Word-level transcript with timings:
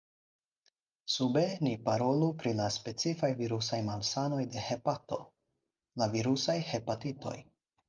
Sube 1.15 1.43
ni 1.67 1.73
parolu 1.89 2.29
pri 2.39 2.53
la 2.61 2.69
specifaj 2.77 3.29
virusaj 3.43 3.81
malsanoj 3.91 4.41
de 4.57 4.65
hepato: 4.71 5.23
la 6.03 6.11
virusaj 6.19 6.59
hepatitoj. 6.73 7.39